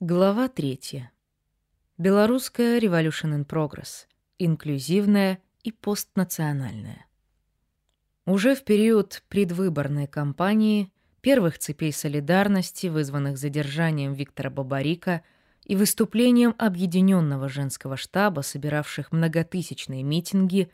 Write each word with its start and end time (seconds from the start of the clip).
Глава 0.00 0.48
третья. 0.48 1.10
Белорусская 1.96 2.78
Revolution 2.78 3.32
in 3.34 3.46
Progress. 3.46 4.04
Инклюзивная 4.38 5.38
и 5.62 5.72
постнациональная. 5.72 7.06
Уже 8.26 8.54
в 8.54 8.62
период 8.62 9.22
предвыборной 9.30 10.06
кампании, 10.06 10.92
первых 11.22 11.58
цепей 11.58 11.94
солидарности, 11.94 12.88
вызванных 12.88 13.38
задержанием 13.38 14.12
Виктора 14.12 14.50
Бабарика 14.50 15.22
и 15.64 15.76
выступлением 15.76 16.54
объединенного 16.58 17.48
женского 17.48 17.96
штаба, 17.96 18.42
собиравших 18.42 19.12
многотысячные 19.12 20.02
митинги, 20.02 20.70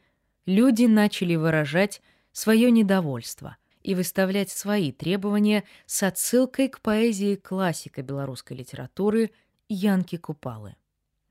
люди 0.46 0.86
начали 0.86 1.36
выражать 1.36 2.02
свое 2.32 2.72
недовольство 2.72 3.56
и 3.82 3.94
выставлять 3.94 4.50
свои 4.50 4.92
требования 4.92 5.64
с 5.86 6.02
отсылкой 6.02 6.68
к 6.68 6.80
поэзии 6.80 7.36
классика 7.36 8.02
белорусской 8.02 8.56
литературы 8.56 9.30
Янки 9.68 10.16
Купалы. 10.16 10.76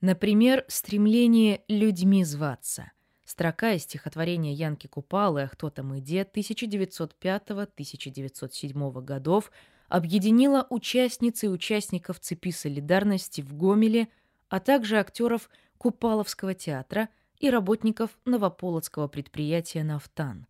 Например, 0.01 0.65
стремление 0.67 1.61
«людьми 1.67 2.23
зваться»— 2.23 2.91
строка 3.25 3.73
из 3.73 3.83
стихотворения 3.83 4.53
Янки 4.53 4.87
Купалы 4.87 5.43
«Ах, 5.43 5.51
кто 5.51 5.69
там 5.69 5.93
и 5.93 6.01
дед» 6.01 6.35
1905-1907 6.35 9.03
годов 9.03 9.51
объединила 9.89 10.65
участниц 10.69 11.43
и 11.43 11.49
участников 11.49 12.19
цепи 12.19 12.51
солидарности 12.51 13.41
в 13.41 13.53
Гомеле, 13.53 14.07
а 14.49 14.59
также 14.59 14.97
актеров 14.97 15.49
Купаловского 15.77 16.53
театра 16.53 17.09
и 17.39 17.49
работников 17.49 18.11
Новополоцкого 18.25 19.07
предприятия 19.07 19.83
«Нафтан», 19.83 20.45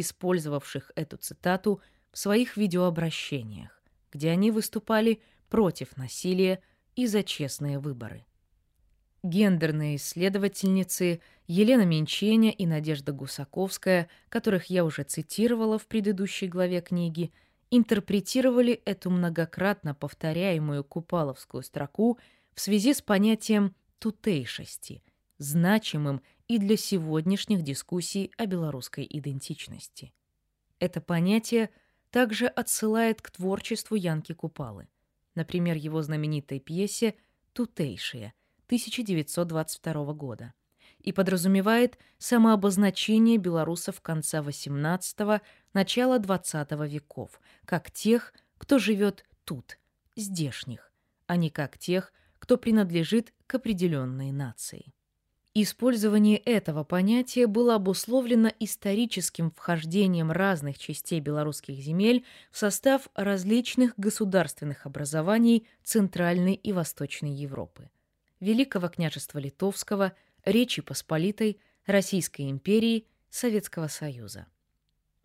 использовавших 0.00 0.92
эту 0.94 1.16
цитату 1.16 1.80
в 2.12 2.18
своих 2.18 2.56
видеообращениях, 2.56 3.82
где 4.12 4.30
они 4.30 4.50
выступали 4.50 5.20
против 5.48 5.96
насилия 5.96 6.62
и 6.94 7.06
за 7.06 7.22
честные 7.22 7.78
выборы. 7.78 8.24
Гендерные 9.22 9.96
исследовательницы 9.96 11.20
Елена 11.46 11.84
Менченя 11.84 12.50
и 12.50 12.66
Надежда 12.66 13.12
Гусаковская, 13.12 14.08
которых 14.28 14.66
я 14.66 14.84
уже 14.84 15.02
цитировала 15.02 15.78
в 15.78 15.86
предыдущей 15.86 16.46
главе 16.46 16.80
книги, 16.80 17.32
интерпретировали 17.70 18.72
эту 18.84 19.10
многократно 19.10 19.94
повторяемую 19.94 20.84
купаловскую 20.84 21.62
строку 21.62 22.18
в 22.54 22.60
связи 22.60 22.94
с 22.94 23.02
понятием 23.02 23.74
«тутейшести», 23.98 25.02
значимым 25.38 26.22
и 26.48 26.58
для 26.58 26.76
сегодняшних 26.76 27.62
дискуссий 27.62 28.32
о 28.36 28.46
белорусской 28.46 29.06
идентичности. 29.08 30.12
Это 30.78 31.00
понятие 31.00 31.70
также 32.10 32.46
отсылает 32.46 33.20
к 33.20 33.30
творчеству 33.30 33.96
Янки 33.96 34.32
Купалы, 34.32 34.88
например, 35.34 35.76
его 35.76 36.02
знаменитой 36.02 36.60
пьесе 36.60 37.14
«Тутейшие» 37.52 38.32
1922 38.66 40.12
года, 40.12 40.52
и 41.00 41.12
подразумевает 41.12 41.98
самообозначение 42.18 43.38
белорусов 43.38 44.00
конца 44.00 44.40
XVIII– 44.40 45.40
начала 45.76 46.18
XX 46.18 46.88
веков, 46.88 47.38
как 47.66 47.90
тех, 47.90 48.32
кто 48.56 48.78
живет 48.78 49.26
тут, 49.44 49.78
здешних, 50.16 50.90
а 51.26 51.36
не 51.36 51.50
как 51.50 51.76
тех, 51.76 52.14
кто 52.38 52.56
принадлежит 52.56 53.34
к 53.46 53.56
определенной 53.56 54.32
нации. 54.32 54.94
Использование 55.58 56.36
этого 56.36 56.84
понятия 56.84 57.46
было 57.46 57.76
обусловлено 57.76 58.52
историческим 58.60 59.50
вхождением 59.50 60.30
разных 60.30 60.76
частей 60.76 61.18
белорусских 61.18 61.76
земель 61.76 62.26
в 62.50 62.58
состав 62.58 63.08
различных 63.14 63.94
государственных 63.96 64.84
образований 64.84 65.66
Центральной 65.82 66.52
и 66.52 66.74
Восточной 66.74 67.32
Европы. 67.32 67.88
Великого 68.38 68.88
княжества 68.88 69.38
Литовского, 69.38 70.12
Речи 70.44 70.82
Посполитой, 70.82 71.58
Российской 71.86 72.50
империи, 72.50 73.06
Советского 73.30 73.88
Союза. 73.88 74.48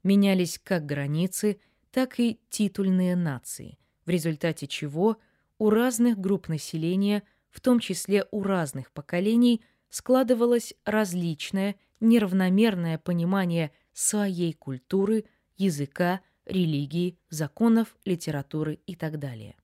Менялись 0.02 0.62
как 0.64 0.86
границы, 0.86 1.60
так 1.92 2.22
и 2.22 2.40
титульные 2.50 3.18
нации, 3.18 3.78
в 4.06 4.10
результате 4.10 4.68
чего 4.68 5.18
у 5.58 5.70
разных 5.70 6.18
групп 6.18 6.48
населения, 6.48 7.24
в 7.50 7.60
том 7.60 7.82
числе 7.82 8.26
у 8.32 8.44
разных 8.44 8.94
поколений, 8.94 9.62
складывалось 9.92 10.74
различное, 10.86 11.76
неравномерное 12.00 12.98
понимание 12.98 13.72
своей 13.94 14.54
культуры, 14.54 15.26
языка, 15.58 16.22
религии, 16.46 17.20
законов, 17.30 17.96
литературы 18.06 18.80
и 18.88 18.96
так 18.96 19.20
далее. 19.20 19.56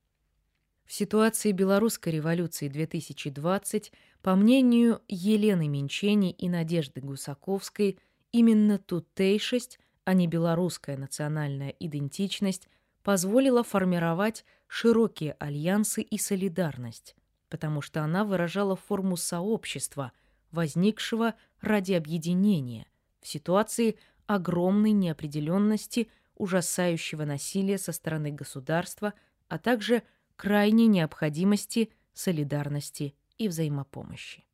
В 0.84 0.92
ситуации 0.92 1.52
белорусской 1.52 2.12
революции 2.12 2.68
2020, 2.68 3.92
по 4.22 4.36
мнению 4.36 5.02
Елены 5.08 5.68
Менчени 5.68 6.30
и 6.30 6.48
Надежды 6.48 7.00
Гусаковской, 7.00 7.98
именно 8.32 8.78
тутейшесть, 8.78 9.78
а 10.04 10.14
не 10.14 10.26
белорусская 10.26 10.96
национальная 10.96 11.74
идентичность, 11.78 12.68
позволила 13.02 13.62
формировать 13.62 14.44
широкие 14.66 15.32
альянсы 15.38 16.02
и 16.02 16.16
солидарность, 16.18 17.16
потому 17.48 17.80
что 17.80 18.02
она 18.02 18.24
выражала 18.24 18.76
форму 18.76 19.16
сообщества, 19.16 20.12
возникшего 20.50 21.34
ради 21.60 21.92
объединения 21.92 22.86
в 23.20 23.28
ситуации 23.28 23.98
огромной 24.26 24.92
неопределенности, 24.92 26.10
ужасающего 26.36 27.24
насилия 27.24 27.78
со 27.78 27.92
стороны 27.92 28.30
государства, 28.30 29.14
а 29.48 29.58
также 29.58 30.02
крайней 30.36 30.86
необходимости 30.86 31.90
солидарности 32.12 33.14
и 33.38 33.48
взаимопомощи. 33.48 34.44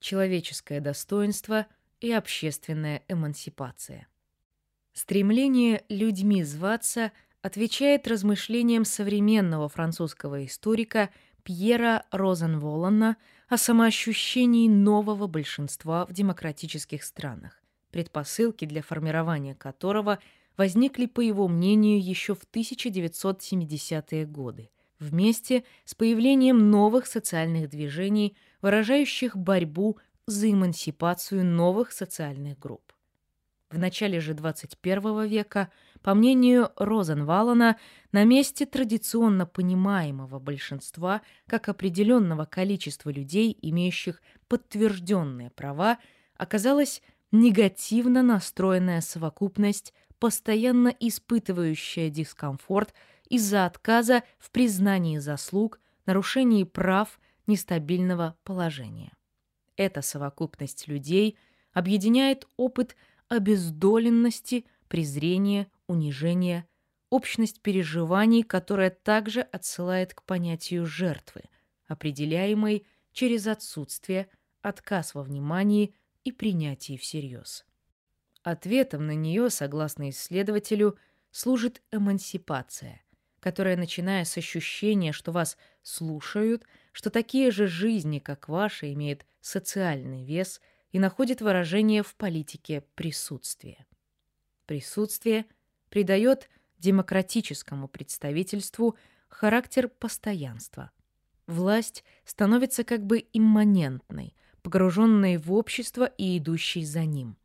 Человеческое 0.00 0.80
достоинство 0.80 1.66
и 2.00 2.12
общественная 2.12 3.02
эмансипация. 3.08 4.06
Стремление 4.92 5.84
людьми 5.88 6.44
зваться 6.44 7.12
отвечает 7.42 8.06
размышлениям 8.06 8.84
современного 8.84 9.68
французского 9.68 10.44
историка 10.46 11.10
Пьера 11.44 12.04
Розенволана 12.10 13.18
о 13.48 13.58
самоощущении 13.58 14.66
нового 14.66 15.26
большинства 15.26 16.06
в 16.06 16.12
демократических 16.12 17.04
странах, 17.04 17.62
предпосылки 17.90 18.64
для 18.64 18.82
формирования 18.82 19.54
которого 19.54 20.18
возникли, 20.56 21.04
по 21.04 21.20
его 21.20 21.46
мнению, 21.46 22.02
еще 22.02 22.34
в 22.34 22.44
1970-е 22.50 24.24
годы, 24.24 24.70
вместе 24.98 25.64
с 25.84 25.94
появлением 25.94 26.70
новых 26.70 27.06
социальных 27.06 27.68
движений, 27.68 28.36
выражающих 28.62 29.36
борьбу 29.36 29.98
за 30.26 30.50
эмансипацию 30.50 31.44
новых 31.44 31.92
социальных 31.92 32.58
групп. 32.58 32.94
В 33.70 33.78
начале 33.78 34.20
же 34.20 34.32
XXI 34.32 35.28
века, 35.28 35.70
по 36.04 36.12
мнению 36.12 36.70
Розенвалана, 36.76 37.78
на 38.12 38.24
месте 38.24 38.66
традиционно 38.66 39.46
понимаемого 39.46 40.38
большинства 40.38 41.22
как 41.46 41.70
определенного 41.70 42.44
количества 42.44 43.08
людей, 43.08 43.56
имеющих 43.62 44.20
подтвержденные 44.46 45.48
права, 45.48 45.96
оказалась 46.36 47.00
негативно 47.32 48.22
настроенная 48.22 49.00
совокупность, 49.00 49.94
постоянно 50.18 50.88
испытывающая 50.88 52.10
дискомфорт 52.10 52.92
из-за 53.30 53.64
отказа 53.64 54.24
в 54.38 54.50
признании 54.50 55.16
заслуг, 55.16 55.80
нарушении 56.04 56.64
прав, 56.64 57.18
нестабильного 57.46 58.36
положения. 58.44 59.16
Эта 59.78 60.02
совокупность 60.02 60.86
людей 60.86 61.38
объединяет 61.72 62.46
опыт 62.58 62.94
обездоленности, 63.28 64.66
презрения, 64.94 65.66
унижения, 65.88 66.68
общность 67.10 67.62
переживаний, 67.62 68.44
которая 68.44 68.90
также 68.90 69.40
отсылает 69.40 70.14
к 70.14 70.22
понятию 70.22 70.86
жертвы, 70.86 71.42
определяемой 71.88 72.86
через 73.10 73.48
отсутствие, 73.48 74.28
отказ 74.62 75.16
во 75.16 75.24
внимании 75.24 75.96
и 76.22 76.30
принятии 76.30 76.96
всерьез. 76.96 77.66
Ответом 78.44 79.08
на 79.08 79.16
нее, 79.16 79.50
согласно 79.50 80.10
исследователю, 80.10 80.96
служит 81.32 81.82
эмансипация, 81.90 83.02
которая, 83.40 83.76
начиная 83.76 84.24
с 84.24 84.36
ощущения, 84.36 85.10
что 85.10 85.32
вас 85.32 85.56
слушают, 85.82 86.64
что 86.92 87.10
такие 87.10 87.50
же 87.50 87.66
жизни, 87.66 88.20
как 88.20 88.48
ваши, 88.48 88.92
имеют 88.92 89.26
социальный 89.40 90.24
вес– 90.24 90.60
и 90.94 91.00
находит 91.00 91.40
выражение 91.40 92.04
в 92.04 92.14
политике 92.14 92.84
присутствия. 92.94 93.84
Присутствие 94.66 95.46
придает 95.90 96.48
демократическому 96.78 97.88
представительству 97.88 98.96
характер 99.28 99.88
постоянства. 99.88 100.90
Власть 101.46 102.04
становится 102.24 102.84
как 102.84 103.04
бы 103.04 103.24
имманентной, 103.32 104.34
погруженной 104.62 105.36
в 105.36 105.52
общество 105.52 106.04
и 106.04 106.38
идущей 106.38 106.84
за 106.84 107.04
ним. 107.04 107.36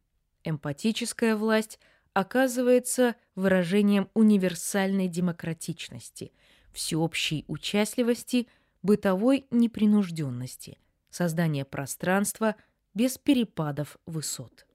Эмпатическая 0.44 1.36
власть 1.36 1.80
оказывается 2.14 3.16
выражением 3.36 4.10
универсальной 4.14 5.08
демократичности, 5.08 6.32
всеобщей 6.72 7.44
участливости, 7.48 8.48
бытовой 8.82 9.46
непринужденности, 9.52 10.80
создания 11.10 11.66
пространства 11.66 12.56
без 12.94 13.18
перепадов 13.18 13.98
высот. 14.06 14.66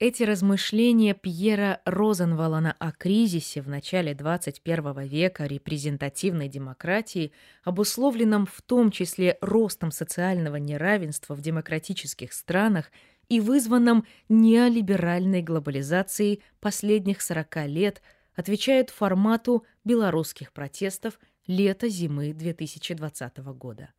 Эти 0.00 0.24
размышления 0.24 1.14
Пьера 1.14 1.80
Розенвалана 1.84 2.74
о 2.80 2.90
кризисе 2.90 3.62
в 3.62 3.68
начале 3.68 4.12
XXI 4.12 5.06
века 5.06 5.46
репрезентативной 5.46 6.48
демократии, 6.48 7.30
обусловленном 7.62 8.46
в 8.46 8.60
том 8.62 8.90
числе 8.90 9.38
ростом 9.40 9.92
социального 9.92 10.56
неравенства 10.56 11.34
в 11.34 11.40
демократических 11.40 12.32
странах 12.32 12.90
и 13.28 13.40
вызванном 13.40 14.04
неолиберальной 14.28 15.42
глобализацией 15.42 16.42
последних 16.58 17.22
40 17.22 17.66
лет, 17.66 18.02
отвечают 18.34 18.90
формату 18.90 19.64
белорусских 19.84 20.52
протестов 20.52 21.20
лета-зимы 21.46 22.32
2020 22.32 23.38
года. 23.54 23.92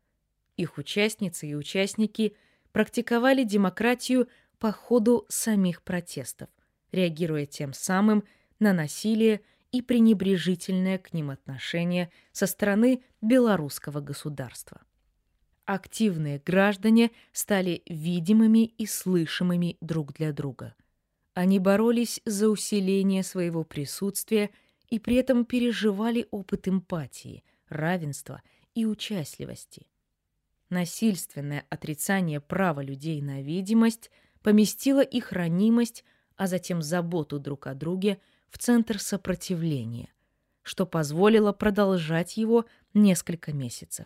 Их 0.58 0.78
участницы 0.78 1.48
и 1.48 1.56
участники 1.56 2.36
практиковали 2.74 3.46
демократию– 3.46 4.28
по 4.66 4.72
ходу 4.72 5.28
самих 5.30 5.84
протестов, 5.84 6.50
реагируя 6.92 7.46
тем 7.46 7.72
самым 7.72 8.24
на 8.58 8.74
насилие 8.74 9.42
и 9.72 9.84
пренебрежительное 9.84 10.98
к 10.98 11.14
ним 11.14 11.30
отношение 11.30 12.10
со 12.32 12.48
стороны 12.48 13.04
белорусского 13.22 14.02
государства. 14.02 14.82
Активные 15.66 16.42
граждане 16.44 17.12
стали 17.32 17.84
видимыми 17.86 18.66
и 18.66 18.88
слышимыми 18.88 19.78
друг 19.82 20.14
для 20.14 20.34
друга. 20.34 20.74
Они 21.36 21.60
боролись 21.60 22.20
за 22.26 22.50
усиление 22.50 23.22
своего 23.22 23.64
присутствия 23.64 24.50
и 24.90 24.98
при 24.98 25.18
этом 25.18 25.46
переживали 25.46 26.28
опыт 26.32 26.68
эмпатии, 26.68 27.44
равенства 27.70 28.42
и 28.74 28.88
участливости. 28.88 29.86
Насильственное 30.72 31.68
отрицание 31.70 32.42
права 32.42 32.82
людей 32.82 33.22
на 33.22 33.44
видимость– 33.44 34.10
поместила 34.46 35.02
их 35.02 35.32
ранимость, 35.32 36.04
а 36.36 36.46
затем 36.46 36.84
заботу 36.84 37.40
друг 37.40 37.66
о 37.66 37.74
друге 37.74 38.20
в 38.52 38.60
центр 38.60 39.00
сопротивления, 39.00 40.14
что 40.62 40.86
позволило 40.86 41.52
продолжать 41.52 42.38
его 42.38 42.68
несколько 42.94 43.54
месяцев. 43.54 44.06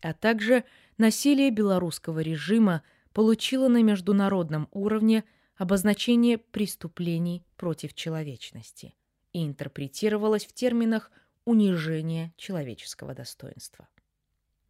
А 0.00 0.14
также 0.14 0.62
насилие 0.96 1.50
белорусского 1.50 2.20
режима 2.20 2.84
получило 3.12 3.66
на 3.66 3.82
международном 3.82 4.68
уровне 4.70 5.24
обозначение 5.56 6.38
преступлений 6.38 7.44
против 7.56 7.94
человечности 7.94 8.94
и 9.32 9.44
интерпретировалось 9.44 10.46
в 10.46 10.52
терминах 10.52 11.10
унижения 11.44 12.32
человеческого 12.36 13.12
достоинства. 13.12 13.88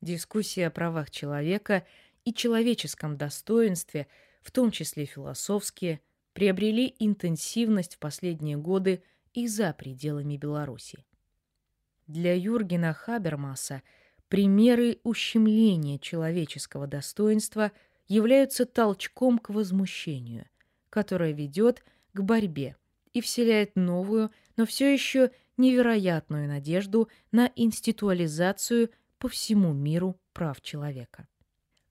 Дискуссия 0.01 0.69
о 0.69 0.71
правах 0.71 1.11
человека 1.11 1.87
и 2.25 2.33
человеческом 2.33 3.19
достоинстве– 3.19 4.07
в 4.45 4.53
том 4.53 4.71
числе 4.71 5.07
философские, 5.07 6.01
приобрели 6.35 6.95
интенсивность 6.99 7.97
в 7.97 7.99
последние 7.99 8.57
годы 8.57 9.03
и 9.33 9.49
за 9.49 9.73
пределами 9.73 10.37
Беларуси. 10.37 11.05
Для 12.07 12.35
Юргена 12.35 12.93
Хабермаса 12.93 13.83
примеры 14.29 14.99
ущемления 15.03 15.99
человеческого 15.99 16.87
достоинства 16.87 17.73
являются 18.07 18.67
толчком 18.67 19.39
к 19.39 19.49
возмущению, 19.49 20.47
которое 20.91 21.33
ведет 21.33 21.83
к 22.13 22.21
борьбе 22.21 22.77
и 23.15 23.23
вселяет 23.23 23.77
новую, 23.77 24.31
но 24.57 24.67
все 24.67 24.93
еще 24.93 25.31
невероятную 25.57 26.49
надежду 26.49 27.09
на 27.33 27.51
институализацию 27.57 28.91
по 29.19 29.29
всему 29.29 29.73
миру 29.73 30.21
прав 30.35 30.61
человека. 30.61 31.27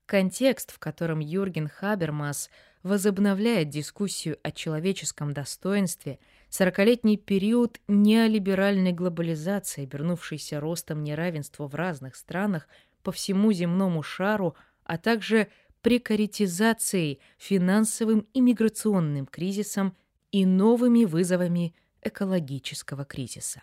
Контекст, 0.06 0.70
в 0.70 0.78
котором 0.78 1.20
Юрген 1.20 1.68
Хабермас 1.68 2.50
возобновляет 2.82 3.70
дискуссию 3.70 4.38
о 4.42 4.50
человеческом 4.50 5.32
достоинстве, 5.32 6.18
сорокалетний 6.50 7.16
период 7.16 7.80
неолиберальной 7.88 8.92
глобализации, 8.92 9.84
обернувшийся 9.84 10.60
ростом 10.60 11.02
неравенства 11.02 11.66
в 11.66 11.74
разных 11.74 12.16
странах 12.16 12.68
по 13.02 13.12
всему 13.12 13.52
земному 13.52 14.02
шару, 14.02 14.54
а 14.84 14.98
также 14.98 15.48
прекаритизацией, 15.80 17.20
финансовым 17.38 18.26
и 18.34 18.40
миграционным 18.42 19.24
кризисом 19.24 19.96
и 20.32 20.44
новыми 20.44 21.06
вызовами 21.06 21.74
экологического 22.02 23.06
кризиса. 23.06 23.62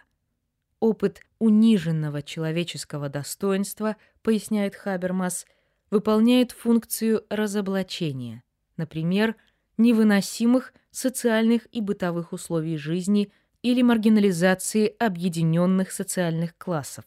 Опыт 0.80 1.22
униженного 1.38 2.24
человеческого 2.24 3.10
достоинства, 3.10 3.98
поясняет 4.24 4.76
Хабермас,– 4.76 5.46
выполняет 5.92 6.54
функцию 6.54 7.26
разоблачения, 7.30 8.44
например, 8.78 9.36
невыносимых 9.78 10.74
социальных 10.90 11.68
и 11.72 11.82
бытовых 11.82 12.34
условий 12.34 12.78
жизни 12.78 13.32
или 13.62 13.82
маргинализации 13.82 14.96
объединенных 14.98 15.92
социальных 15.92 16.58
классов, 16.58 17.06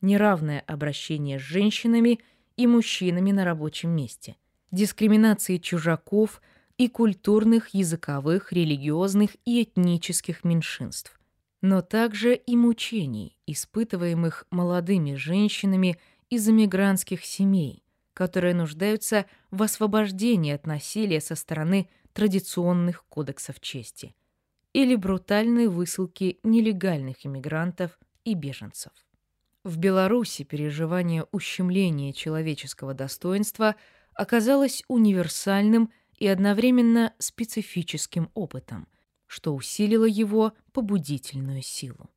неравное 0.00 0.60
обращение 0.66 1.38
с 1.38 1.42
женщинами 1.42 2.20
и 2.56 2.66
мужчинами 2.66 3.32
на 3.32 3.44
рабочем 3.44 3.90
месте, 3.90 4.36
дискриминации 4.70 5.58
чужаков 5.58 6.40
и 6.78 6.88
культурных, 6.88 7.68
языковых, 7.74 8.52
религиозных 8.52 9.36
и 9.44 9.62
этнических 9.62 10.44
меньшинств, 10.44 11.20
но 11.60 11.82
также 11.82 12.34
и 12.34 12.56
мучений, 12.56 13.36
испытываемых 13.46 14.46
молодыми 14.50 15.14
женщинами 15.14 15.98
из 16.30 16.48
эмигрантских 16.48 17.24
семей, 17.24 17.82
которые 18.20 18.52
нуждаются 18.52 19.24
в 19.50 19.62
освобождении 19.62 20.52
от 20.52 20.66
насилия 20.66 21.22
со 21.22 21.34
стороны 21.34 21.88
традиционных 22.12 23.06
кодексов 23.08 23.60
чести 23.60 24.14
или 24.74 24.94
брутальной 24.94 25.68
высылки 25.68 26.38
нелегальных 26.42 27.24
иммигрантов 27.24 27.98
и 28.26 28.34
беженцев. 28.34 28.92
В 29.64 29.78
Беларуси 29.78 30.44
переживание 30.44 31.24
ущемления 31.32 32.12
человеческого 32.12 32.92
достоинства 32.92 33.74
оказалось 34.12 34.84
универсальным 34.86 35.90
и 36.18 36.26
одновременно 36.26 37.14
специфическим 37.18 38.30
опытом, 38.34 38.86
что 39.28 39.54
усилило 39.54 40.04
его 40.04 40.52
побудительную 40.74 41.62
силу. 41.62 42.10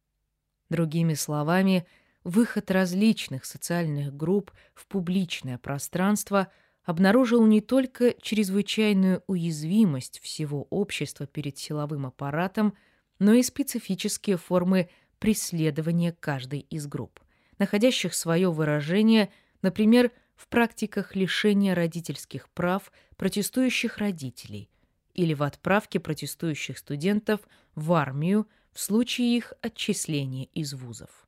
Другими 0.70 1.14
словами, 1.14 1.88
выход 2.24 2.72
различных 2.72 3.46
социальных 3.46 4.16
групп 4.16 4.52
в 4.74 4.88
публичное 4.88 5.58
пространство 5.58 6.52
обнаружил 6.84 7.46
не 7.46 7.62
только 7.62 8.14
чрезвычайную 8.22 9.24
уязвимость 9.28 10.20
всего 10.20 10.68
общества 10.70 11.26
перед 11.26 11.58
силовым 11.58 12.06
аппаратом, 12.06 12.74
но 13.20 13.34
и 13.34 13.44
специфические 13.44 14.38
формы 14.38 14.90
преследования 15.20 16.12
каждой 16.12 16.60
из 16.60 16.88
групп, 16.88 17.22
находящих 17.58 18.14
свое 18.14 18.52
выражение, 18.52 19.32
например, 19.62 20.12
в 20.36 20.48
практиках 20.48 21.16
лишения 21.16 21.74
родительских 21.74 22.50
прав 22.50 22.92
протестующих 23.16 24.00
родителей 24.00 24.70
или 25.14 25.34
в 25.34 25.44
отправке 25.44 26.00
протестующих 26.00 26.78
студентов 26.78 27.42
в 27.76 27.94
армию 27.94 28.48
в 28.74 28.82
случае 28.82 29.38
их 29.38 29.54
отчисления 29.62 30.48
из 30.54 30.74
вузов. 30.74 31.23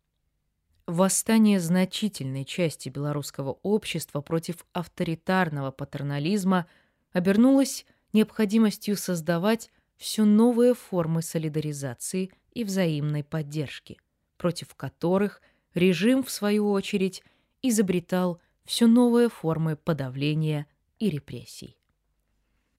Восстание 0.88 1.60
значительной 1.60 2.46
части 2.46 2.90
белорусского 2.90 3.58
общества 3.64 4.22
против 4.22 4.66
авторитарного 4.72 5.72
патернализма 5.72 6.68
обернулось 7.12 7.88
необходимостью 8.14 8.96
создавать 8.96 9.72
все 9.98 10.26
новые 10.26 10.76
формы 10.76 11.24
солидаризации 11.24 12.32
и 12.52 12.64
взаимной 12.64 13.24
поддержки, 13.24 13.98
против 14.38 14.76
которых 14.76 15.42
режим, 15.74 16.24
в 16.24 16.30
свою 16.30 16.70
очередь, 16.70 17.24
изобретал 17.64 18.40
все 18.64 18.86
новые 18.86 19.30
формы 19.30 19.76
подавления 19.76 20.68
и 21.00 21.10
репрессий. 21.10 21.78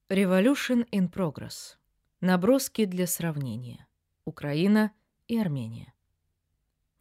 Revolution 0.09 0.89
in 0.93 1.11
Progress. 1.11 1.77
Наброски 2.21 2.85
для 2.85 3.09
сравнения. 3.09 3.89
Украина 4.25 4.93
и 5.27 5.37
Армения. 5.39 5.93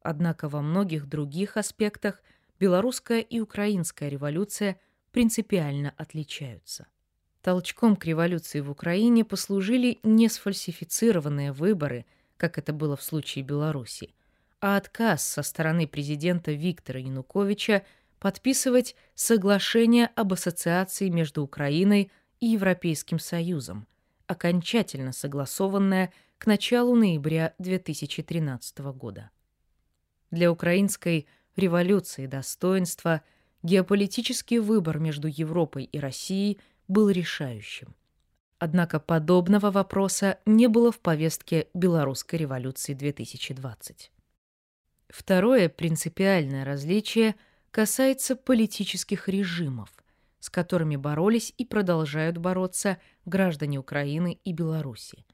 Однако 0.00 0.48
во 0.48 0.62
многих 0.62 1.08
других 1.08 1.56
аспектах 1.56 2.22
белорусская 2.60 3.18
и 3.20 3.40
украинская 3.40 4.08
революция 4.08 4.78
принципиально 5.10 5.92
отличаются. 5.96 6.86
Толчком 7.42 7.96
к 7.96 8.04
революции 8.04 8.60
в 8.60 8.70
Украине 8.70 9.24
послужили 9.24 9.98
не 10.04 10.28
сфальсифицированные 10.28 11.50
выборы, 11.50 12.06
как 12.36 12.58
это 12.58 12.72
было 12.72 12.96
в 12.96 13.02
случае 13.02 13.44
Беларуси, 13.44 14.14
а 14.62 14.76
отказ 14.76 15.26
со 15.26 15.42
стороны 15.42 15.88
президента 15.88 16.52
Виктора 16.52 17.00
Януковича 17.00 17.82
подписывать 18.20 18.94
соглашение 19.16 20.06
об 20.14 20.32
ассоциации 20.32 21.08
между 21.08 21.42
Украиной 21.42 22.12
и 22.38 22.46
Европейским 22.46 23.18
Союзом, 23.18 23.88
окончательно 24.28 25.12
согласованное 25.12 26.12
к 26.38 26.46
началу 26.46 26.94
ноября 26.94 27.54
2013 27.58 28.78
года. 28.94 29.30
Для 30.30 30.50
украинской 30.50 31.26
революции 31.56 32.26
достоинства 32.26 33.22
геополитический 33.64 34.58
выбор 34.58 35.00
между 35.00 35.26
Европой 35.26 35.84
и 35.84 35.98
Россией 35.98 36.60
был 36.86 37.10
решающим. 37.10 37.96
Однако 38.60 39.00
подобного 39.00 39.72
вопроса 39.72 40.38
не 40.46 40.68
было 40.68 40.92
в 40.92 41.00
повестке 41.00 41.66
Белорусской 41.74 42.38
революции 42.38 42.94
2020. 42.94 44.12
Второе 45.12 45.68
принципиальное 45.68 46.64
различие 46.64 47.34
касается 47.70 48.34
политических 48.34 49.28
режимов, 49.28 49.90
с 50.40 50.48
которыми 50.48 50.96
боролись 50.96 51.52
и 51.58 51.66
продолжают 51.66 52.38
бороться 52.38 52.96
граждане 53.26 53.78
Украины 53.78 54.38
и 54.42 54.54
Беларуси. 54.54 55.26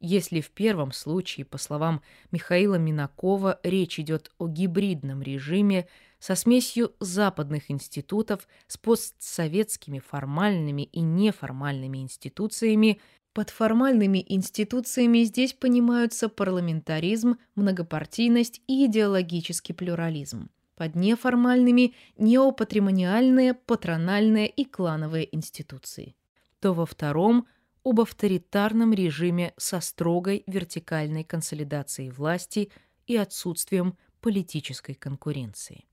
Если 0.00 0.40
в 0.40 0.50
первом 0.50 0.92
случае, 0.92 1.44
по 1.44 1.58
словам 1.58 2.00
Михаила 2.30 2.76
Минакова, 2.76 3.60
речь 3.62 3.98
идет 3.98 4.30
о 4.38 4.48
гибридном 4.48 5.20
режиме 5.20 5.88
со 6.18 6.34
смесью 6.34 6.94
западных 6.98 7.70
институтов 7.70 8.48
с 8.66 8.78
постсоветскими 8.78 9.98
формальными 9.98 10.82
и 10.82 11.00
неформальными 11.00 11.98
институциями, 11.98 12.98
под 13.38 13.50
формальными 13.50 14.24
институциями 14.28 15.22
здесь 15.22 15.52
понимаются 15.52 16.28
парламентаризм, 16.28 17.36
многопартийность 17.54 18.60
и 18.66 18.86
идеологический 18.86 19.74
плюрализм. 19.74 20.50
Под 20.74 20.96
неформальными 20.96 21.94
неопатримониальные, 22.16 23.54
патрональные 23.54 24.48
и 24.48 24.64
клановые 24.64 25.32
институции, 25.32 26.16
то 26.58 26.74
во 26.74 26.84
втором– 26.84 27.46
об 27.84 28.00
авторитарном 28.00 28.92
режиме 28.92 29.54
со 29.56 29.78
строгой 29.78 30.42
вертикальной 30.48 31.22
консолидацией 31.22 32.10
власти 32.10 32.72
и 33.06 33.16
отсутствием 33.16 33.96
политической 34.20 34.94
конкуренции. 34.94 35.84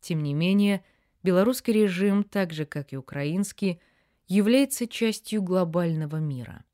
Тем 0.00 0.22
не 0.22 0.32
менее, 0.32 0.82
белорусский 1.22 1.74
режим, 1.74 2.24
так 2.24 2.54
же 2.54 2.64
как 2.64 2.94
и 2.94 2.96
украинский, 2.96 3.78
является 4.26 4.86
частью 4.86 5.42
глобального 5.42 6.16
мира 6.16 6.64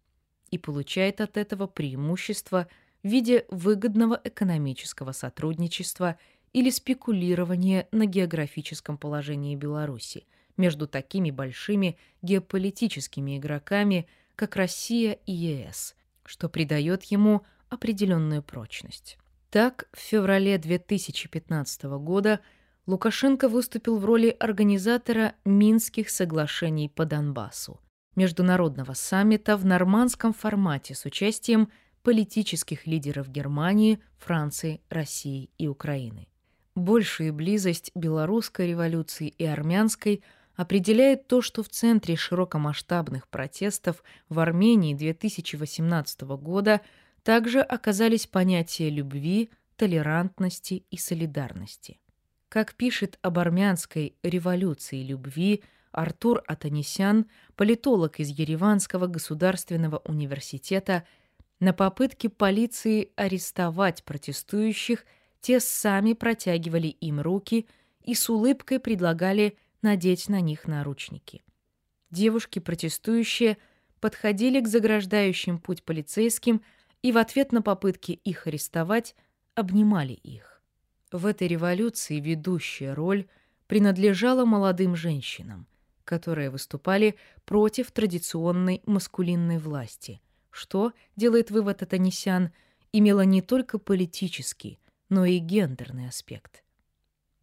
и 0.55 0.59
получает 0.59 1.21
от 1.21 1.37
этого 1.37 1.67
преимущество 1.67 2.69
в 3.03 3.09
виде 3.09 3.45
выгодного 3.51 4.21
экономического 4.25 5.13
сотрудничества– 5.13 6.17
или 6.55 6.71
спекулирование 6.71 7.89
на 7.91 8.07
географическом 8.07 8.97
положении 8.97 9.57
Беларуси 9.57 10.27
между 10.57 10.87
такими 10.87 11.31
большими 11.31 11.99
геополитическими 12.23 13.37
игроками, 13.37 14.07
как 14.37 14.55
Россия 14.57 15.19
и 15.27 15.33
ЕС, 15.33 15.97
что 16.25 16.49
придает 16.49 17.03
ему 17.05 17.45
определенную 17.69 18.43
прочность. 18.43 19.19
Так, 19.51 19.89
в 19.93 19.99
феврале 19.99 20.57
2015 20.57 21.83
года 21.99 22.41
Лукашенко 22.87 23.49
выступил 23.49 23.99
в 23.99 24.05
роли 24.05 24.29
организатора 24.39 25.35
Минских 25.45 26.09
соглашений 26.09 26.89
по 26.89 27.05
Донбассу, 27.05 27.81
международного 28.17 28.93
саммита 28.93 29.57
в 29.57 29.65
нормандском 29.65 30.33
формате 30.33 30.95
с 30.95 31.05
участием 31.05 31.69
политических 32.03 32.87
лидеров 32.87 33.29
Германии, 33.29 33.99
Франции, 34.19 34.81
России 34.89 35.51
и 35.59 35.69
Украины. 35.69 36.29
Большая 36.75 37.33
близость 37.33 37.91
белорусской 37.95 38.69
революции 38.69 39.29
и 39.29 39.45
армянской 39.45 40.23
определяет 40.57 41.27
то, 41.27 41.41
что 41.41 41.63
в 41.63 41.69
центре 41.69 42.17
широкомасштабных 42.17 43.29
протестов 43.29 44.03
в 44.29 44.39
Армении 44.39 44.95
2018 44.95 46.23
года 46.23 46.81
также 47.23 47.61
оказались 47.61 48.27
понятия 48.27 48.91
любви, 48.91 49.51
толерантности 49.77 50.85
и 50.91 50.97
солидарности. 50.97 51.99
Как 52.49 52.75
пишет 52.75 53.19
об 53.23 53.39
армянской 53.39 54.17
революции 54.23 55.03
любви 55.03 55.63
Артур 55.95 56.43
Атанисян, 56.47 57.27
политолог 57.57 58.21
из 58.21 58.29
Ереванского 58.29 59.07
государственного 59.07 60.03
университета, 60.05 61.07
на 61.61 61.73
попытке 61.73 62.29
полиции 62.29 63.11
арестовать 63.17 64.05
протестующих– 64.05 65.07
те 65.45 65.61
сами 65.61 66.15
протягивали 66.15 66.87
им 66.87 67.21
руки 67.21 67.67
и 68.03 68.15
с 68.15 68.31
улыбкой 68.31 68.81
предлагали 68.81 69.59
надеть 69.83 70.31
на 70.31 70.41
них 70.41 70.67
наручники. 70.67 71.45
Девушки, 72.11 72.61
протестующие, 72.61 73.59
подходили 74.01 74.59
к 74.63 74.69
заграждающим 74.69 75.59
путь 75.59 75.83
полицейским 75.83 76.63
и 77.03 77.13
в 77.13 77.19
ответ 77.19 77.53
на 77.53 77.61
попытки 77.61 78.13
их 78.13 78.47
арестовать 78.47 79.15
обнимали 79.55 80.15
их. 80.15 80.63
В 81.13 81.27
этой 81.27 81.47
революции 81.47 82.21
ведущая 82.21 82.95
роль 82.95 83.27
принадлежала 83.67 84.47
молодым 84.47 84.97
женщинам, 84.97 85.67
которые 86.05 86.51
выступали 86.51 87.17
против 87.45 87.91
традиционной 87.91 88.83
маскулинной 88.87 89.59
власти, 89.59 90.21
что, 90.51 90.93
делает 91.17 91.51
вывод 91.51 91.83
Атанисян, 91.83 92.53
имело 92.93 93.23
не 93.23 93.43
только 93.43 93.79
политический, 93.79 94.79
но 95.09 95.25
и 95.25 95.39
гендерный 95.39 96.09
аспект. 96.09 96.63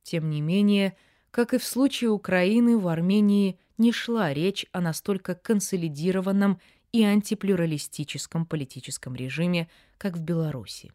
Тем 0.03 0.30
не 0.30 0.41
менее, 0.41 0.96
как 1.30 1.53
и 1.53 1.58
в 1.58 1.63
случае 1.63 2.10
Украины, 2.10 2.77
в 2.77 2.88
Армении 2.88 3.60
не 3.77 3.91
шла 3.91 4.34
речь 4.34 4.65
о 4.72 4.82
настолько 4.82 5.36
консолидированном 5.36 6.60
и 6.91 7.03
антиплюралистическом 7.03 8.46
политическом 8.46 9.15
режиме, 9.15 9.70
как 9.98 10.18
в 10.18 10.22
Беларуси. 10.22 10.91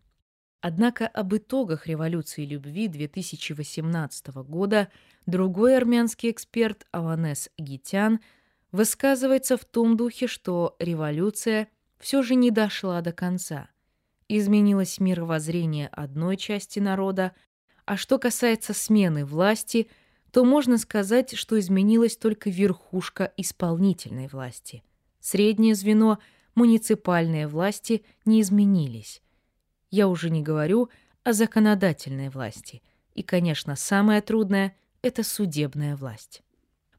Однако 0.69 1.07
об 1.07 1.33
итогах 1.33 1.87
революции 1.87 2.45
любви 2.45 2.89
2018 2.89 4.27
года 4.49 4.89
другой 5.25 5.77
армянский 5.77 6.33
эксперт 6.33 6.89
Аванес 6.91 7.51
Гитян 7.57 8.19
высказывается 8.73 9.57
в 9.57 9.65
том 9.65 9.97
духе, 9.97 10.27
что 10.27 10.75
революция 10.81 11.69
все 12.01 12.21
же 12.25 12.35
не 12.35 12.51
дошла 12.51 13.01
до 13.01 13.13
конца– 13.13 13.69
изменилось 14.29 14.99
мировоззрение 14.99 15.87
одной 15.93 16.37
части 16.37 16.81
народа, 16.81 17.31
а 17.85 17.97
что 17.97 18.19
касается 18.19 18.75
смены 18.75 19.25
власти, 19.25 19.87
то 20.33 20.45
можно 20.45 20.79
сказать, 20.79 21.37
что 21.37 21.61
изменилась 21.61 22.17
только 22.17 22.51
верхушка 22.51 23.33
исполнительной 23.37 24.27
власти. 24.27 24.83
Среднее 25.21 25.77
звено, 25.77 26.19
муниципальные 26.57 27.47
власти 27.47 28.05
не 28.25 28.41
изменились. 28.41 29.23
Я 29.91 30.09
уже 30.09 30.31
не 30.31 30.43
говорю 30.43 30.91
о 31.25 31.33
законодательной 31.33 32.29
власти. 32.29 32.83
И, 33.15 33.23
конечно, 33.23 33.77
самое 33.77 34.21
трудное– 34.21 34.77
это 35.03 35.23
судебная 35.23 35.97
власть. 35.97 36.43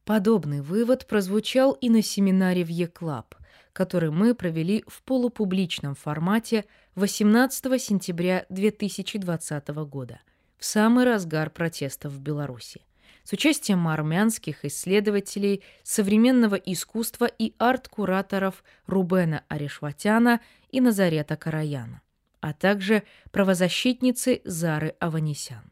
Подобный 0.06 0.62
вывод 0.62 1.06
прозвучал 1.06 1.74
и 1.74 1.90
на 1.90 2.02
семинаре 2.02 2.64
в 2.64 2.70
ЕКЛАБ, 2.70 3.36
который 3.74 4.10
мы 4.10 4.34
провели 4.34 4.84
в 4.88 5.04
полупубличном 5.04 5.96
формате 5.96 6.66
18 6.96 7.82
сентября 7.82 8.46
2020 8.50 9.68
года, 9.68 10.22
в 10.58 10.66
самый 10.66 11.04
разгар 11.04 11.50
протестов 11.50 12.14
в 12.14 12.20
Беларуси, 12.22 12.86
с 13.24 13.34
участием 13.34 13.88
армянских 13.88 14.64
исследователей 14.64 15.62
современного 15.84 16.56
искусства 16.56 17.26
и 17.26 17.54
арт-кураторов 17.60 18.64
Рубена 18.88 19.44
Арешватяна 19.50 20.40
и 20.72 20.80
Назарета 20.80 21.36
Караяна, 21.36 22.02
а 22.40 22.54
также 22.54 23.04
правозащитницы 23.32 24.42
Зары 24.44 24.96
Аванесян. 25.00 25.72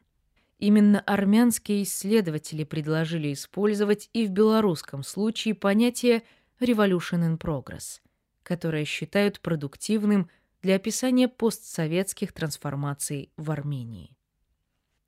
Именно 0.58 1.00
армянские 1.00 1.82
исследователи 1.82 2.64
предложили 2.64 3.32
использовать 3.32 4.08
и 4.12 4.26
в 4.26 4.30
белорусском 4.30 5.02
случае 5.02 5.54
понятие 5.54 6.22
«revolution 6.60 7.20
in 7.20 7.38
progress», 7.38 8.00
которое 8.42 8.84
считают 8.84 9.40
продуктивным– 9.40 10.30
для 10.66 10.74
описания 10.74 11.28
постсоветских 11.28 12.32
трансформаций 12.32 13.30
в 13.36 13.52
Армении. 13.52 14.16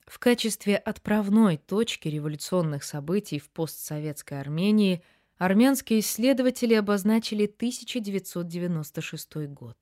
В 0.07 0.21
качестве 0.21 0.77
отправной 0.77 1.57
точки 1.57 2.07
революционных 2.07 2.85
событий 2.85 3.41
в 3.41 3.51
постсоветской 3.51 4.41
Армении 4.41 5.03
армянские 5.37 5.99
исследователи 5.99 6.75
обозначили 6.75 7.47
1996 7.47 9.49
год, 9.49 9.77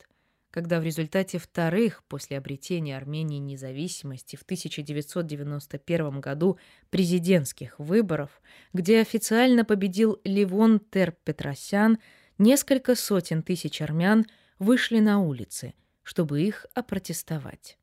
когда 0.57 0.81
в 0.81 0.85
результате 0.85 1.37
вторых 1.37 2.03
после 2.09 2.39
обретения 2.39 2.97
Армении 2.97 3.39
независимости 3.39 4.37
в 4.37 4.43
1991 4.43 6.21
году 6.21 6.59
президентских 6.89 7.79
выборов, 7.79 8.41
где 8.73 9.03
официально 9.03 9.67
победил 9.67 10.19
Ливон 10.25 10.81
Тер-Петросян, 10.81 11.99
несколько 12.39 12.95
сотен 12.95 13.43
тысяч 13.43 13.83
армян– 13.83 14.25
вышли 14.59 15.01
на 15.01 15.21
улицы, 15.21 15.75
чтобы 16.03 16.43
их 16.43 16.67
опротестовать. 16.75 17.79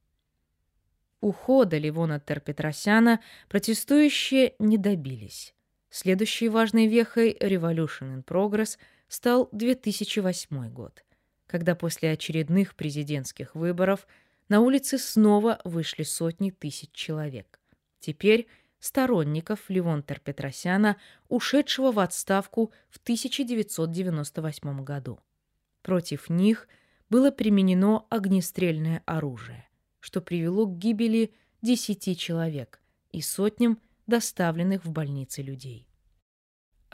Ухода 1.21 1.77
Ливона 1.77 2.19
Терпетросяна 2.19 3.21
протестующие 3.49 4.55
не 4.59 4.77
добились. 4.77 5.53
Следующей 5.89 6.49
важной 6.49 6.87
вехой 6.87 7.37
Revolution 7.39 8.15
in 8.15 8.25
Progress 8.25 8.77
стал 9.07 9.47
2008 9.51 10.69
год, 10.69 11.03
когда 11.53 11.75
после 11.75 12.09
очередных 12.09 12.73
президентских 12.73 13.53
выборов 13.53 14.07
на 14.49 14.59
улицы 14.59 14.97
снова 14.97 15.61
вышли 15.63 16.01
сотни 16.01 16.49
тысяч 16.49 16.89
человек. 16.93 17.59
Теперь 17.99 18.47
сторонников 18.79 19.59
Ливонтер 19.67 20.19
Петросяна, 20.19 20.97
ушедшего 21.29 21.91
в 21.91 21.99
отставку 21.99 22.71
в 22.89 22.97
1998 22.97 24.83
году. 24.83 25.19
Против 25.83 26.27
них 26.31 26.67
было 27.11 27.29
применено 27.29 28.07
огнестрельное 28.09 29.03
оружие, 29.05 29.69
что 29.99 30.21
привело 30.21 30.65
к 30.65 30.79
гибели 30.79 31.35
10 31.61 32.19
человек 32.19 32.81
и 33.11 33.21
сотням 33.21 33.79
доставленных 34.07 34.85
в 34.85 34.91
больницы 34.91 35.43
людей. 35.43 35.87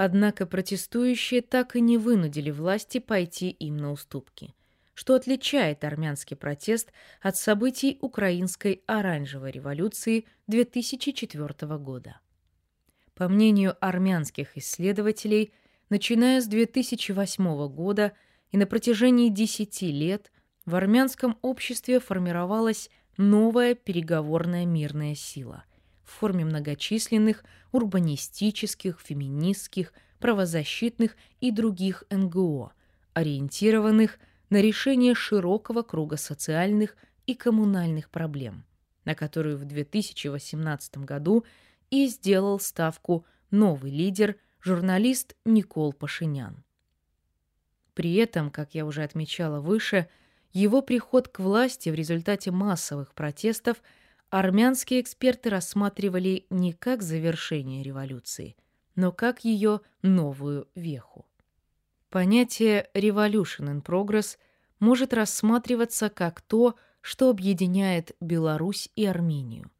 Однако 0.01 0.46
протестующие 0.46 1.41
так 1.41 1.75
и 1.75 1.82
не 1.82 1.98
вынудили 1.98 2.51
власти 2.51 3.00
пойти 3.00 3.50
им 3.50 3.75
на 3.75 3.91
уступки 3.91 4.56
что 4.94 5.15
отличает 5.15 5.86
армянский 5.86 6.36
протест 6.36 6.91
от 7.22 7.38
событий 7.38 7.98
украинской 8.01 8.84
оранжевой 8.86 9.51
революции 9.51 10.25
2004 10.48 11.77
года. 11.77 12.20
По 13.13 13.29
мнению 13.29 13.77
армянских 13.79 14.58
исследователей, 14.58 15.53
начиная 15.89 16.41
с 16.41 16.48
2008 16.48 17.68
года 17.70 18.12
и 18.51 18.58
на 18.58 18.65
протяжении 18.68 19.29
10 19.29 19.82
лет 19.84 20.34
в 20.65 20.75
армянском 20.75 21.38
обществе 21.41 22.01
формировалась 22.01 22.89
новая 23.15 23.75
переговорная 23.75 24.65
мирная 24.65 25.15
сила 25.15 25.63
в 26.09 26.19
форме 26.19 26.43
многочисленных 26.43 27.43
урбанистических, 27.71 28.99
феминистских, 28.99 29.93
правозащитных 30.19 31.15
и 31.39 31.51
других 31.51 32.03
НГО, 32.09 32.73
ориентированных 33.13 34.19
на 34.49 34.61
решение 34.61 35.13
широкого 35.13 35.83
круга 35.83 36.17
социальных 36.17 36.97
и 37.27 37.35
коммунальных 37.35 38.09
проблем, 38.09 38.65
на 39.05 39.13
которую 39.13 39.57
в 39.57 39.65
2018 39.65 40.97
году 40.97 41.45
и 41.91 42.07
сделал 42.07 42.59
ставку 42.59 43.25
новый 43.51 43.91
лидер, 43.91 44.35
журналист 44.61 45.35
Никол 45.45 45.93
Пашинян. 45.93 46.63
При 47.93 48.15
этом, 48.15 48.49
как 48.49 48.73
я 48.75 48.85
уже 48.85 49.03
отмечала 49.03 49.59
выше, 49.59 50.09
его 50.51 50.81
приход 50.81 51.27
к 51.27 51.39
власти 51.39 51.89
в 51.89 51.93
результате 51.93 52.49
массовых 52.49 53.13
протестов 53.13 53.81
армянские 54.29 55.01
эксперты 55.01 55.50
рассматривали 55.50 56.45
не 56.50 56.74
как 56.74 57.01
завершение 57.01 57.83
революции, 57.83 58.55
но 58.95 59.12
как 59.12 59.43
ее 59.43 59.81
новую 60.01 60.67
веху. 60.75 61.25
Понятие 62.09 62.89
«revolution 62.93 63.69
in 63.69 63.83
progress» 63.83 64.38
может 64.79 65.13
рассматриваться 65.13 66.09
как 66.09 66.41
то, 66.41 66.75
что 67.01 67.29
объединяет 67.29 68.15
Беларусь 68.19 68.89
и 68.95 69.05
Армению. 69.05 69.71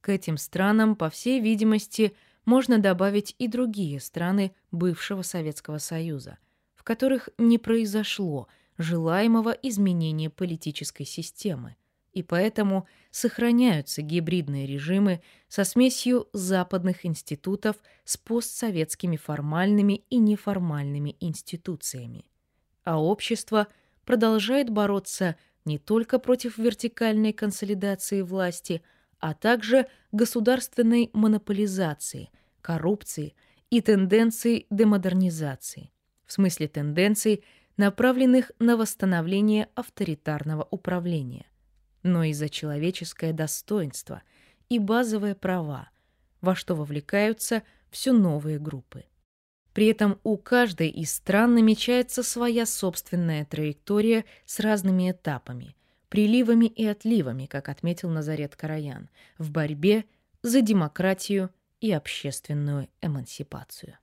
К 0.00 0.10
этим 0.10 0.36
странам, 0.36 0.96
по 0.96 1.10
всей 1.10 1.40
видимости, 1.40 2.14
можно 2.44 2.78
добавить 2.78 3.34
и 3.38 3.48
другие 3.48 4.00
страны 4.00 4.54
бывшего 4.70 5.22
Советского 5.22 5.78
Союза, 5.78 6.38
в 6.74 6.82
которых 6.82 7.28
не 7.36 7.58
произошло 7.58 8.48
желаемого 8.78 9.50
изменения 9.50 10.30
политической 10.30 11.04
системы, 11.04 11.76
и 12.18 12.22
поэтому 12.24 12.88
сохраняются 13.12 14.02
гибридные 14.02 14.66
режимы 14.66 15.22
со 15.46 15.62
смесью 15.62 16.28
западных 16.32 17.06
институтов 17.06 17.76
с 18.04 18.16
постсоветскими 18.16 19.16
формальными 19.16 20.02
и 20.10 20.18
неформальными 20.18 21.16
институциями. 21.20 22.24
А 22.82 23.00
общество 23.00 23.68
продолжает 24.04 24.68
бороться 24.68 25.36
не 25.64 25.78
только 25.78 26.18
против 26.18 26.58
вертикальной 26.58 27.32
консолидации 27.32 28.22
власти, 28.22 28.82
а 29.20 29.32
также 29.32 29.86
государственной 30.10 31.10
монополизации, 31.12 32.30
коррупции 32.62 33.36
и 33.70 33.80
тенденций 33.80 34.66
демодернизации, 34.70 35.92
в 36.26 36.32
смысле 36.32 36.66
тенденций, 36.66 37.44
направленных 37.76 38.50
на 38.58 38.76
восстановление 38.76 39.68
авторитарного 39.76 40.66
управления– 40.68 41.46
но 42.08 42.24
и 42.24 42.32
за 42.32 42.48
человеческое 42.48 43.32
достоинство 43.32 44.22
и 44.68 44.78
базовые 44.78 45.34
права, 45.34 45.90
во 46.40 46.56
что 46.56 46.74
вовлекаются 46.74 47.62
все 47.90 48.12
новые 48.12 48.58
группы. 48.58 49.04
При 49.72 49.86
этом 49.86 50.18
у 50.24 50.36
каждой 50.36 50.88
из 50.88 51.14
стран 51.14 51.54
намечается 51.54 52.24
своя 52.24 52.66
собственная 52.66 53.44
траектория 53.44 54.24
с 54.44 54.58
разными 54.58 55.10
этапами, 55.10 55.76
приливами 56.08 56.66
и 56.66 56.84
отливами, 56.84 57.46
как 57.46 57.68
отметил 57.68 58.10
Назарет 58.10 58.56
Караян, 58.56 59.08
в 59.38 59.50
борьбе 59.52 60.04
за 60.42 60.62
демократию 60.62 61.50
и 61.80 61.92
общественную 61.92 62.88
эмансипацию. 63.00 63.98